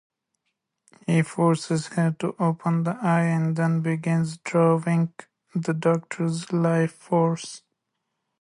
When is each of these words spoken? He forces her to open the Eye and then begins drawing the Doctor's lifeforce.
He 1.05 1.21
forces 1.21 1.85
her 1.89 2.09
to 2.21 2.35
open 2.39 2.85
the 2.85 2.97
Eye 3.03 3.25
and 3.25 3.55
then 3.55 3.81
begins 3.81 4.37
drawing 4.37 5.13
the 5.53 5.75
Doctor's 5.75 6.47
lifeforce. 6.47 7.61